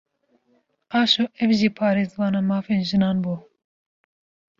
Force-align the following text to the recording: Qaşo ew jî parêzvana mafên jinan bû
Qaşo 0.91 1.25
ew 1.43 1.51
jî 1.59 1.69
parêzvana 1.77 2.41
mafên 2.51 2.81
jinan 2.89 3.17
bû 3.23 3.35